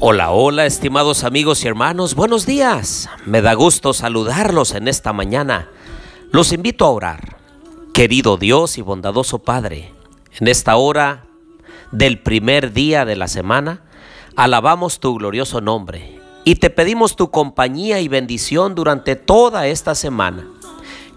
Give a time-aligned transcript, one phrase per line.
[0.00, 3.10] Hola, hola, estimados amigos y hermanos, buenos días.
[3.26, 5.68] Me da gusto saludarlos en esta mañana.
[6.30, 7.36] Los invito a orar.
[7.92, 9.92] Querido Dios y bondadoso Padre,
[10.38, 11.26] en esta hora
[11.90, 13.82] del primer día de la semana,
[14.38, 20.46] alabamos tu glorioso nombre y te pedimos tu compañía y bendición durante toda esta semana.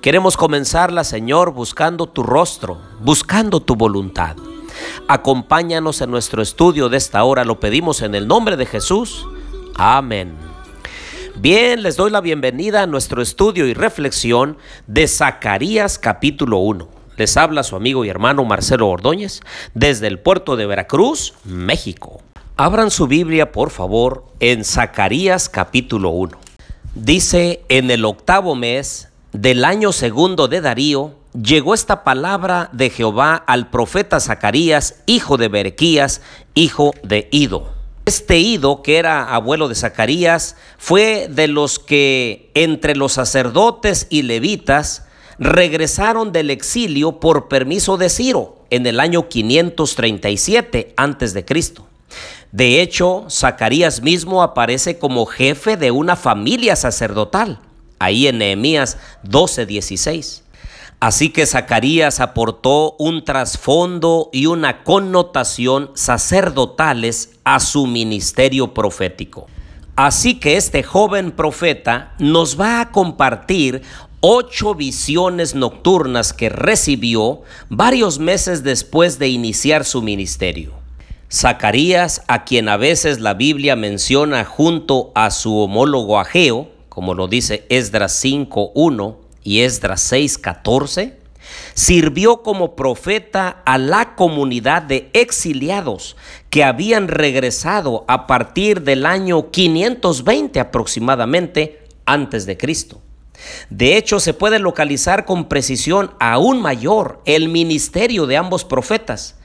[0.00, 4.36] Queremos comenzarla, Señor, buscando tu rostro, buscando tu voluntad.
[5.06, 9.26] Acompáñanos en nuestro estudio de esta hora, lo pedimos en el nombre de Jesús.
[9.74, 10.34] Amén.
[11.36, 14.56] Bien, les doy la bienvenida a nuestro estudio y reflexión
[14.86, 16.88] de Zacarías capítulo 1.
[17.18, 19.42] Les habla su amigo y hermano Marcelo Ordóñez
[19.74, 22.22] desde el puerto de Veracruz, México.
[22.62, 26.38] Abran su Biblia, por favor, en Zacarías capítulo 1.
[26.94, 33.34] Dice, en el octavo mes del año segundo de Darío, llegó esta palabra de Jehová
[33.34, 36.20] al profeta Zacarías, hijo de Berequías,
[36.52, 37.72] hijo de Ido.
[38.04, 44.20] Este Ido, que era abuelo de Zacarías, fue de los que entre los sacerdotes y
[44.20, 45.06] levitas
[45.38, 51.32] regresaron del exilio por permiso de Ciro en el año 537 antes
[52.52, 57.60] de hecho, Zacarías mismo aparece como jefe de una familia sacerdotal,
[57.98, 60.42] ahí en Nehemías 12:16.
[60.98, 69.46] Así que Zacarías aportó un trasfondo y una connotación sacerdotales a su ministerio profético.
[69.96, 73.82] Así que este joven profeta nos va a compartir
[74.20, 80.79] ocho visiones nocturnas que recibió varios meses después de iniciar su ministerio.
[81.32, 87.28] Zacarías, a quien a veces la Biblia menciona junto a su homólogo Ageo, como lo
[87.28, 91.14] dice Esdras 5.1, y Esdras 6:14,
[91.74, 96.16] sirvió como profeta a la comunidad de exiliados
[96.50, 103.00] que habían regresado a partir del año 520 aproximadamente antes de Cristo.
[103.70, 109.36] De hecho, se puede localizar con precisión aún mayor el ministerio de ambos profetas.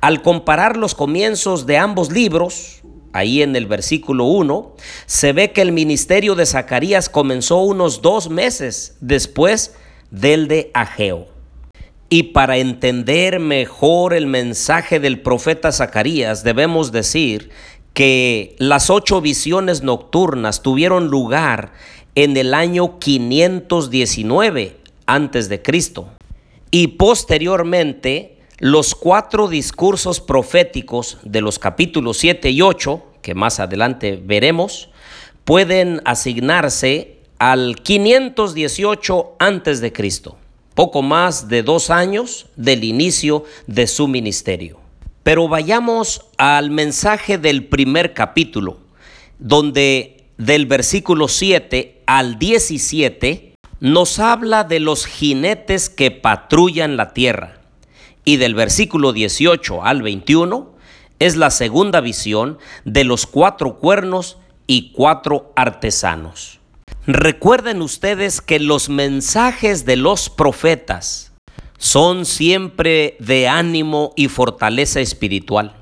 [0.00, 2.82] Al comparar los comienzos de ambos libros,
[3.12, 4.76] ahí en el versículo 1,
[5.06, 9.74] se ve que el ministerio de Zacarías comenzó unos dos meses después
[10.12, 11.26] del de Ageo.
[12.10, 17.50] Y para entender mejor el mensaje del profeta Zacarías, debemos decir
[17.92, 21.72] que las ocho visiones nocturnas tuvieron lugar
[22.14, 24.76] en el año 519
[25.06, 26.08] antes de Cristo.
[26.70, 34.20] Y posteriormente los cuatro discursos proféticos de los capítulos 7 y 8, que más adelante
[34.22, 34.90] veremos,
[35.44, 40.36] pueden asignarse al 518 antes de Cristo,
[40.74, 44.80] poco más de dos años del inicio de su ministerio.
[45.22, 48.78] Pero vayamos al mensaje del primer capítulo,
[49.38, 57.57] donde del versículo 7 al 17 nos habla de los jinetes que patrullan la tierra
[58.28, 60.74] y del versículo 18 al 21
[61.18, 66.60] es la segunda visión de los cuatro cuernos y cuatro artesanos.
[67.06, 71.32] Recuerden ustedes que los mensajes de los profetas
[71.78, 75.74] son siempre de ánimo y fortaleza espiritual.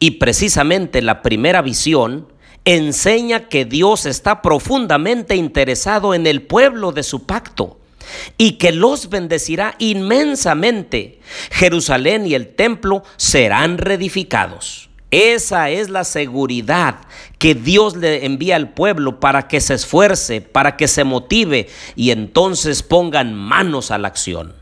[0.00, 2.26] Y precisamente la primera visión
[2.64, 7.78] enseña que Dios está profundamente interesado en el pueblo de su pacto
[8.38, 11.20] y que los bendecirá inmensamente.
[11.50, 14.88] Jerusalén y el templo serán reedificados.
[15.10, 17.00] Esa es la seguridad
[17.38, 22.12] que Dios le envía al pueblo para que se esfuerce, para que se motive y
[22.12, 24.54] entonces pongan manos a la acción.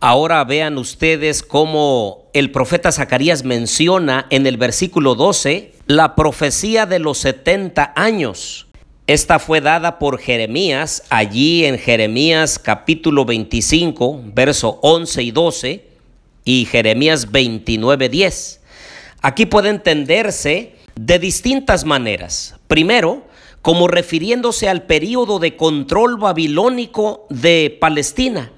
[0.00, 6.98] Ahora vean ustedes cómo el profeta Zacarías menciona en el versículo 12 la profecía de
[6.98, 8.65] los 70 años.
[9.06, 15.84] Esta fue dada por Jeremías allí en Jeremías capítulo 25, verso 11 y 12
[16.44, 18.60] y Jeremías 29, 10.
[19.22, 22.56] Aquí puede entenderse de distintas maneras.
[22.66, 23.22] Primero,
[23.62, 28.50] como refiriéndose al período de control babilónico de Palestina,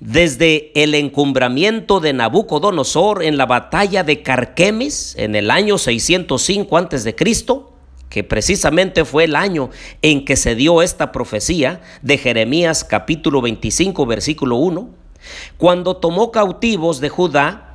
[0.00, 7.14] desde el encumbramiento de Nabucodonosor en la batalla de Carquemis en el año 605 a.C.,
[8.12, 9.70] que precisamente fue el año
[10.02, 14.90] en que se dio esta profecía de Jeremías capítulo 25 versículo 1,
[15.56, 17.74] cuando tomó cautivos de Judá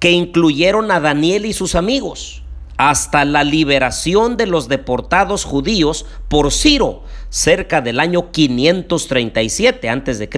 [0.00, 2.42] que incluyeron a Daniel y sus amigos,
[2.76, 10.28] hasta la liberación de los deportados judíos por Ciro cerca del año 537 a.C.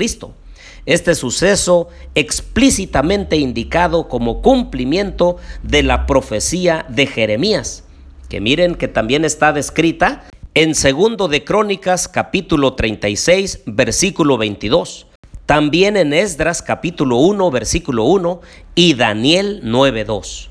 [0.84, 7.84] Este suceso explícitamente indicado como cumplimiento de la profecía de Jeremías,
[8.30, 10.24] que miren que también está descrita
[10.54, 15.08] en segundo de Crónicas capítulo 36 versículo 22,
[15.46, 18.40] también en Esdras capítulo 1 versículo 1
[18.76, 20.46] y Daniel 9.2.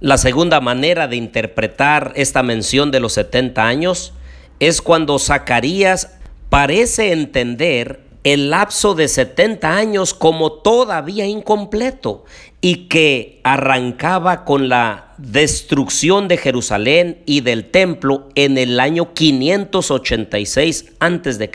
[0.00, 4.12] La segunda manera de interpretar esta mención de los 70 años
[4.60, 6.18] es cuando Zacarías
[6.50, 12.24] parece entender el lapso de 70 años como todavía incompleto
[12.60, 20.94] y que arrancaba con la destrucción de Jerusalén y del templo en el año 586
[20.98, 21.50] a.C.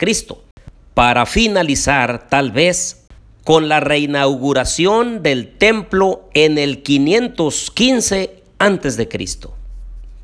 [0.94, 3.06] para finalizar tal vez
[3.44, 9.08] con la reinauguración del templo en el 515 a.C.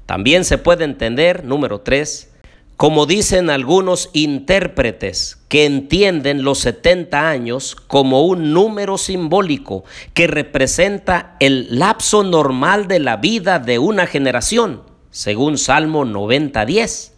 [0.06, 2.30] También se puede entender, número 3,
[2.78, 9.82] como dicen algunos intérpretes que entienden los 70 años como un número simbólico
[10.14, 17.14] que representa el lapso normal de la vida de una generación, según Salmo 90.10,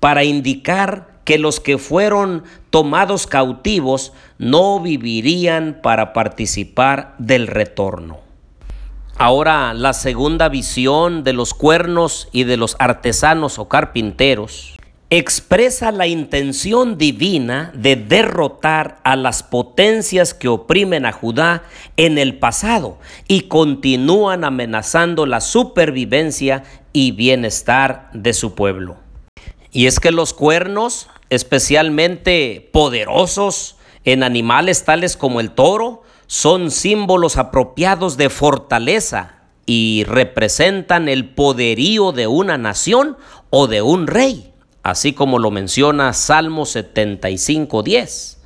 [0.00, 8.20] para indicar que los que fueron tomados cautivos no vivirían para participar del retorno.
[9.18, 14.78] Ahora la segunda visión de los cuernos y de los artesanos o carpinteros
[15.10, 21.62] expresa la intención divina de derrotar a las potencias que oprimen a Judá
[21.96, 22.98] en el pasado
[23.28, 28.96] y continúan amenazando la supervivencia y bienestar de su pueblo.
[29.70, 37.36] Y es que los cuernos, especialmente poderosos en animales tales como el toro, son símbolos
[37.36, 43.16] apropiados de fortaleza y representan el poderío de una nación
[43.50, 44.53] o de un rey,
[44.84, 48.36] así como lo menciona Salmo 75.10.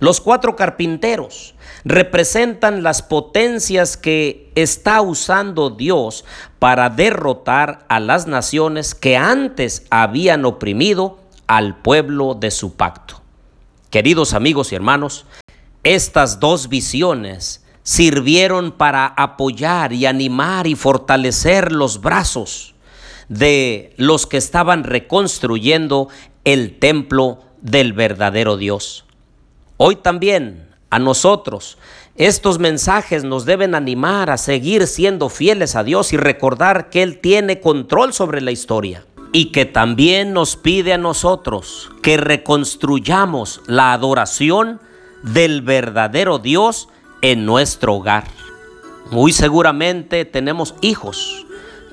[0.00, 6.24] Los cuatro carpinteros representan las potencias que está usando Dios
[6.58, 13.22] para derrotar a las naciones que antes habían oprimido al pueblo de su pacto.
[13.90, 15.26] Queridos amigos y hermanos,
[15.84, 22.75] estas dos visiones sirvieron para apoyar y animar y fortalecer los brazos
[23.28, 26.08] de los que estaban reconstruyendo
[26.44, 29.04] el templo del verdadero Dios.
[29.76, 31.78] Hoy también a nosotros
[32.14, 37.18] estos mensajes nos deben animar a seguir siendo fieles a Dios y recordar que Él
[37.18, 43.92] tiene control sobre la historia y que también nos pide a nosotros que reconstruyamos la
[43.92, 44.80] adoración
[45.22, 46.88] del verdadero Dios
[47.20, 48.24] en nuestro hogar.
[49.10, 51.45] Muy seguramente tenemos hijos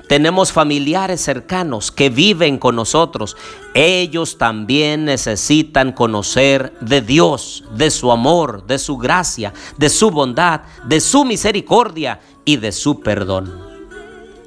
[0.08, 3.36] tenemos familiares cercanos que viven con nosotros.
[3.72, 10.62] Ellos también necesitan conocer de Dios, de su amor, de su gracia, de su bondad,
[10.84, 13.50] de su misericordia y de su perdón.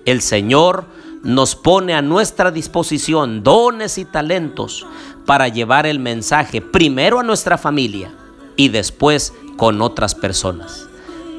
[0.06, 0.86] El Señor
[1.24, 4.86] nos pone a nuestra disposición dones y talentos
[5.26, 8.14] para llevar el mensaje primero a nuestra familia
[8.56, 10.88] y después con otras personas.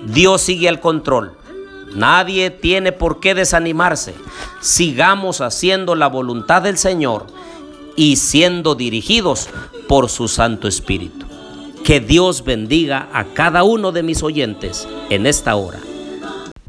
[0.07, 1.37] Dios sigue al control
[1.95, 4.15] Nadie tiene por qué desanimarse.
[4.61, 7.27] Sigamos haciendo la voluntad del Señor
[7.97, 9.49] y siendo dirigidos
[9.89, 11.27] por su Santo Espíritu.
[11.85, 15.81] Que Dios bendiga a cada uno de mis oyentes en esta hora.